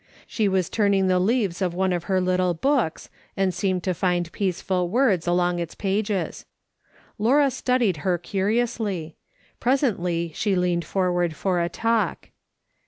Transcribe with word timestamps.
She 0.25 0.47
was 0.47 0.67
turning 0.67 1.09
the 1.09 1.19
leaves 1.19 1.61
of 1.61 1.75
one 1.75 1.93
of 1.93 2.05
her 2.05 2.19
little 2.19 2.55
books, 2.55 3.07
and 3.37 3.53
seemed 3.53 3.83
to 3.83 3.93
find 3.93 4.31
peaceful 4.31 4.89
words 4.89 5.27
along 5.27 5.59
its 5.59 5.75
pages. 5.75 6.47
Laura 7.19 7.51
studied 7.51 7.97
her 7.97 8.17
curiously. 8.17 9.15
Presently 9.59 10.31
she 10.33 10.55
leaned 10.55 10.85
forward 10.85 11.35
for 11.35 11.61
a 11.61 11.69
talk. 11.69 12.29